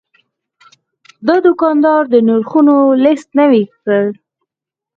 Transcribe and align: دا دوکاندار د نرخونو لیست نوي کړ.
دا 1.27 1.35
دوکاندار 1.45 2.03
د 2.13 2.15
نرخونو 2.27 2.75
لیست 3.03 3.29
نوي 3.39 3.63
کړ. 3.81 4.03